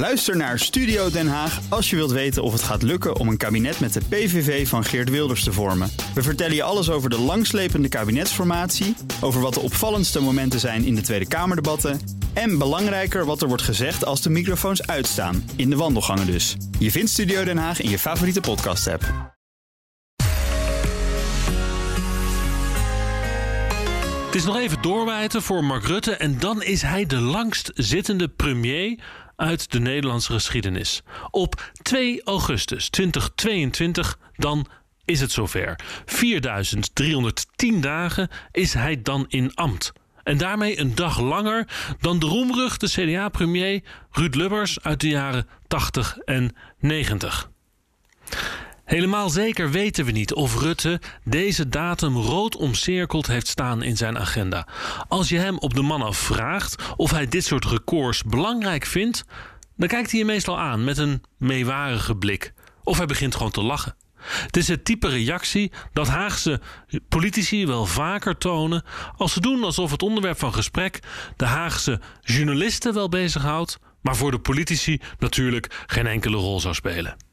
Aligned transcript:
Luister 0.00 0.36
naar 0.36 0.58
Studio 0.58 1.10
Den 1.10 1.28
Haag 1.28 1.60
als 1.68 1.90
je 1.90 1.96
wilt 1.96 2.10
weten 2.10 2.42
of 2.42 2.52
het 2.52 2.62
gaat 2.62 2.82
lukken 2.82 3.16
om 3.16 3.28
een 3.28 3.36
kabinet 3.36 3.80
met 3.80 3.92
de 3.92 4.00
PVV 4.08 4.68
van 4.68 4.84
Geert 4.84 5.10
Wilders 5.10 5.44
te 5.44 5.52
vormen. 5.52 5.90
We 6.14 6.22
vertellen 6.22 6.54
je 6.54 6.62
alles 6.62 6.90
over 6.90 7.10
de 7.10 7.18
langslepende 7.18 7.88
kabinetsformatie, 7.88 8.96
over 9.20 9.40
wat 9.40 9.54
de 9.54 9.60
opvallendste 9.60 10.20
momenten 10.20 10.60
zijn 10.60 10.84
in 10.84 10.94
de 10.94 11.00
Tweede 11.00 11.28
Kamerdebatten 11.28 12.00
en 12.32 12.58
belangrijker 12.58 13.24
wat 13.24 13.42
er 13.42 13.48
wordt 13.48 13.62
gezegd 13.62 14.04
als 14.04 14.22
de 14.22 14.30
microfoons 14.30 14.86
uitstaan, 14.86 15.50
in 15.56 15.70
de 15.70 15.76
wandelgangen 15.76 16.26
dus. 16.26 16.56
Je 16.78 16.90
vindt 16.90 17.10
Studio 17.10 17.44
Den 17.44 17.58
Haag 17.58 17.80
in 17.80 17.90
je 17.90 17.98
favoriete 17.98 18.40
podcast-app. 18.40 19.30
Het 24.30 24.38
is 24.38 24.44
nog 24.44 24.56
even 24.56 24.82
doorwijten 24.82 25.42
voor 25.42 25.64
Mark 25.64 25.84
Rutte 25.84 26.16
en 26.16 26.38
dan 26.38 26.62
is 26.62 26.82
hij 26.82 27.06
de 27.06 27.20
langst 27.20 27.70
zittende 27.74 28.28
premier 28.28 28.98
uit 29.40 29.70
de 29.70 29.80
Nederlandse 29.80 30.32
geschiedenis. 30.32 31.02
Op 31.30 31.72
2 31.82 32.22
augustus 32.24 32.88
2022 32.88 34.18
dan 34.36 34.66
is 35.04 35.20
het 35.20 35.32
zover. 35.32 35.80
4310 36.04 37.80
dagen 37.80 38.28
is 38.52 38.74
hij 38.74 39.02
dan 39.02 39.24
in 39.28 39.54
ambt. 39.54 39.92
En 40.22 40.38
daarmee 40.38 40.78
een 40.78 40.94
dag 40.94 41.20
langer 41.20 41.68
dan 42.00 42.18
de 42.18 42.26
roemruchte 42.26 42.86
CDA-premier 42.86 43.82
Ruud 44.10 44.34
Lubbers 44.34 44.82
uit 44.82 45.00
de 45.00 45.08
jaren 45.08 45.48
80 45.66 46.18
en 46.18 46.56
90. 46.78 47.50
Helemaal 48.90 49.30
zeker 49.30 49.70
weten 49.70 50.04
we 50.04 50.10
niet 50.10 50.34
of 50.34 50.60
Rutte 50.60 51.00
deze 51.24 51.68
datum 51.68 52.16
rood 52.16 52.56
omcirkeld 52.56 53.26
heeft 53.26 53.46
staan 53.46 53.82
in 53.82 53.96
zijn 53.96 54.18
agenda. 54.18 54.66
Als 55.08 55.28
je 55.28 55.38
hem 55.38 55.58
op 55.58 55.74
de 55.74 55.82
man 55.82 56.02
af 56.02 56.16
vraagt 56.18 56.82
of 56.96 57.10
hij 57.10 57.28
dit 57.28 57.44
soort 57.44 57.64
records 57.64 58.22
belangrijk 58.22 58.84
vindt, 58.86 59.24
dan 59.76 59.88
kijkt 59.88 60.10
hij 60.10 60.20
je 60.20 60.26
meestal 60.26 60.58
aan 60.58 60.84
met 60.84 60.98
een 60.98 61.22
meewarige 61.38 62.16
blik. 62.16 62.52
Of 62.82 62.96
hij 62.96 63.06
begint 63.06 63.34
gewoon 63.34 63.50
te 63.50 63.62
lachen. 63.62 63.96
Het 64.20 64.56
is 64.56 64.68
het 64.68 64.84
type 64.84 65.08
reactie 65.08 65.72
dat 65.92 66.08
Haagse 66.08 66.60
politici 67.08 67.66
wel 67.66 67.86
vaker 67.86 68.38
tonen 68.38 68.84
als 69.16 69.32
ze 69.32 69.40
doen 69.40 69.64
alsof 69.64 69.90
het 69.90 70.02
onderwerp 70.02 70.38
van 70.38 70.54
gesprek 70.54 71.00
de 71.36 71.44
Haagse 71.44 72.00
journalisten 72.20 72.94
wel 72.94 73.08
bezighoudt, 73.08 73.78
maar 74.00 74.16
voor 74.16 74.30
de 74.30 74.38
politici 74.38 75.00
natuurlijk 75.18 75.84
geen 75.86 76.06
enkele 76.06 76.36
rol 76.36 76.60
zou 76.60 76.74
spelen. 76.74 77.29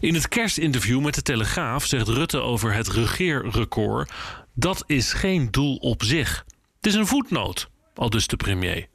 In 0.00 0.14
het 0.14 0.28
kerstinterview 0.28 1.00
met 1.00 1.14
de 1.14 1.22
Telegraaf 1.22 1.86
zegt 1.86 2.08
Rutte 2.08 2.40
over 2.40 2.74
het 2.74 2.88
regeerrecord: 2.88 4.12
dat 4.54 4.84
is 4.86 5.12
geen 5.12 5.50
doel 5.50 5.76
op 5.76 6.02
zich. 6.02 6.44
Het 6.76 6.86
is 6.86 6.94
een 6.94 7.06
voetnoot, 7.06 7.70
al 7.94 8.10
dus 8.10 8.26
de 8.26 8.36
premier. 8.36 8.86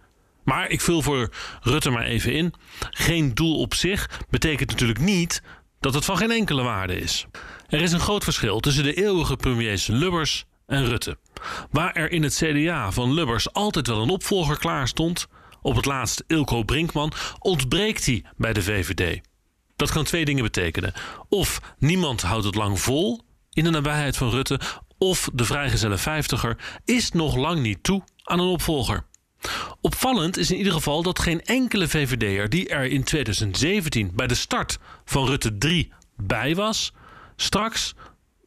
Maar 0.43 0.69
ik 0.69 0.81
vul 0.81 1.01
voor 1.01 1.33
Rutte 1.61 1.89
maar 1.89 2.05
even 2.05 2.33
in: 2.33 2.53
geen 2.79 3.33
doel 3.33 3.59
op 3.59 3.73
zich 3.73 4.09
betekent 4.29 4.69
natuurlijk 4.69 4.99
niet 4.99 5.41
dat 5.79 5.93
het 5.93 6.05
van 6.05 6.17
geen 6.17 6.31
enkele 6.31 6.63
waarde 6.63 6.99
is. 6.99 7.25
Er 7.67 7.81
is 7.81 7.91
een 7.91 7.99
groot 7.99 8.23
verschil 8.23 8.59
tussen 8.59 8.83
de 8.83 8.93
eeuwige 8.93 9.35
premiers 9.35 9.87
Lubbers 9.87 10.45
en 10.67 10.85
Rutte. 10.85 11.17
Waar 11.71 11.93
er 11.93 12.11
in 12.11 12.23
het 12.23 12.35
CDA 12.35 12.91
van 12.91 13.13
Lubbers 13.13 13.53
altijd 13.53 13.87
wel 13.87 14.01
een 14.01 14.09
opvolger 14.09 14.57
klaar 14.57 14.87
stond, 14.87 15.27
op 15.61 15.75
het 15.75 15.85
laatst 15.85 16.23
Ilko 16.27 16.63
Brinkman, 16.63 17.11
ontbreekt 17.39 18.05
hij 18.05 18.23
bij 18.37 18.53
de 18.53 18.61
VVD. 18.61 19.21
Dat 19.79 19.91
kan 19.91 20.03
twee 20.03 20.25
dingen 20.25 20.43
betekenen. 20.43 20.93
Of 21.29 21.61
niemand 21.77 22.21
houdt 22.21 22.45
het 22.45 22.55
lang 22.55 22.79
vol 22.79 23.21
in 23.51 23.63
de 23.63 23.69
nabijheid 23.69 24.17
van 24.17 24.29
Rutte, 24.29 24.59
of 24.97 25.29
de 25.33 25.45
vrijgezelle 25.45 25.97
vijftiger 25.97 26.57
is 26.85 27.11
nog 27.11 27.35
lang 27.35 27.61
niet 27.61 27.83
toe 27.83 28.03
aan 28.23 28.39
een 28.39 28.47
opvolger. 28.47 29.05
Opvallend 29.81 30.37
is 30.37 30.51
in 30.51 30.57
ieder 30.57 30.73
geval 30.73 31.03
dat 31.03 31.19
geen 31.19 31.41
enkele 31.41 31.87
VVD'er 31.87 32.49
die 32.49 32.69
er 32.69 32.85
in 32.85 33.03
2017 33.03 34.11
bij 34.15 34.27
de 34.27 34.35
start 34.35 34.77
van 35.05 35.25
Rutte 35.25 35.57
3 35.57 35.91
bij 36.17 36.55
was, 36.55 36.93
straks 37.35 37.93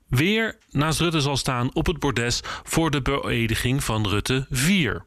weer 0.09 0.59
naast 0.71 1.01
Rutte 1.01 1.21
zal 1.21 1.37
staan 1.37 1.75
op 1.75 1.87
het 1.87 1.99
bordes 1.99 2.41
voor 2.63 2.91
de 2.91 3.03
beëdiging 3.03 3.85
van 3.85 4.09
Rutte 4.09 4.47
4. 4.51 5.05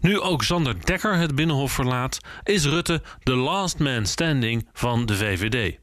Nu 0.00 0.20
ook 0.20 0.42
Sander 0.42 0.84
Dekker 0.84 1.16
het 1.16 1.34
Binnenhof 1.34 1.72
verlaat, 1.72 2.18
is 2.42 2.64
Rutte 2.64 3.02
de 3.22 3.34
last 3.34 3.78
man 3.78 4.06
standing 4.06 4.68
van 4.72 5.06
de 5.06 5.16
VVD. 5.16 5.78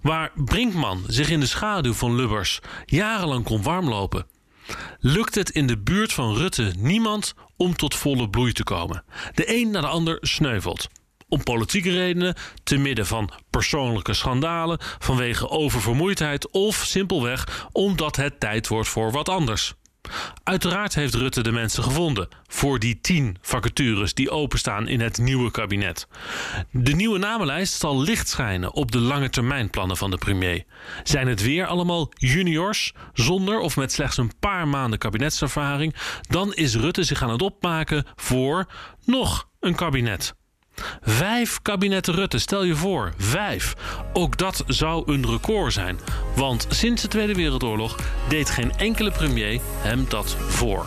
Waar 0.00 0.32
Brinkman 0.34 1.04
zich 1.06 1.30
in 1.30 1.40
de 1.40 1.46
schaduw 1.46 1.92
van 1.92 2.14
Lubbers 2.14 2.60
jarenlang 2.84 3.44
kon 3.44 3.62
warmlopen, 3.62 4.26
lukt 4.98 5.34
het 5.34 5.50
in 5.50 5.66
de 5.66 5.78
buurt 5.78 6.12
van 6.12 6.34
Rutte 6.34 6.72
niemand 6.78 7.34
om 7.56 7.76
tot 7.76 7.94
volle 7.94 8.30
bloei 8.30 8.52
te 8.52 8.64
komen. 8.64 9.04
De 9.34 9.54
een 9.56 9.70
na 9.70 9.80
de 9.80 9.86
ander 9.86 10.18
sneuvelt. 10.20 10.88
Om 11.28 11.42
politieke 11.42 11.90
redenen, 11.90 12.34
te 12.62 12.76
midden 12.76 13.06
van 13.06 13.32
persoonlijke 13.50 14.14
schandalen, 14.14 14.78
vanwege 14.80 15.48
oververmoeidheid 15.48 16.50
of 16.50 16.76
simpelweg 16.76 17.68
omdat 17.72 18.16
het 18.16 18.40
tijd 18.40 18.68
wordt 18.68 18.88
voor 18.88 19.12
wat 19.12 19.28
anders. 19.28 19.74
Uiteraard 20.44 20.94
heeft 20.94 21.14
Rutte 21.14 21.42
de 21.42 21.52
mensen 21.52 21.82
gevonden 21.82 22.28
voor 22.46 22.78
die 22.78 23.00
tien 23.00 23.36
vacatures 23.42 24.14
die 24.14 24.30
openstaan 24.30 24.88
in 24.88 25.00
het 25.00 25.18
nieuwe 25.18 25.50
kabinet. 25.50 26.08
De 26.70 26.92
nieuwe 26.92 27.18
namenlijst 27.18 27.80
zal 27.80 28.00
licht 28.00 28.28
schijnen 28.28 28.72
op 28.72 28.92
de 28.92 28.98
lange 28.98 29.30
termijnplannen 29.30 29.96
van 29.96 30.10
de 30.10 30.18
premier. 30.18 30.64
Zijn 31.02 31.28
het 31.28 31.42
weer 31.42 31.66
allemaal 31.66 32.08
juniors, 32.14 32.92
zonder 33.12 33.58
of 33.58 33.76
met 33.76 33.92
slechts 33.92 34.16
een 34.16 34.32
paar 34.40 34.68
maanden 34.68 34.98
kabinetservaring, 34.98 35.94
dan 36.28 36.54
is 36.54 36.74
Rutte 36.74 37.02
zich 37.02 37.22
aan 37.22 37.30
het 37.30 37.42
opmaken 37.42 38.04
voor 38.16 38.66
nog 39.04 39.48
een 39.60 39.74
kabinet. 39.74 40.34
Vijf 41.02 41.58
kabinetten 41.62 42.14
Rutte, 42.14 42.38
stel 42.38 42.64
je 42.64 42.74
voor, 42.74 43.12
vijf. 43.18 43.74
Ook 44.12 44.38
dat 44.38 44.64
zou 44.66 45.12
een 45.12 45.26
record 45.26 45.72
zijn. 45.72 45.98
Want 46.36 46.66
sinds 46.68 47.02
de 47.02 47.08
Tweede 47.08 47.34
Wereldoorlog 47.34 47.98
deed 48.28 48.50
geen 48.50 48.72
enkele 48.76 49.10
premier 49.10 49.60
hem 49.82 50.06
dat 50.08 50.36
voor. 50.48 50.86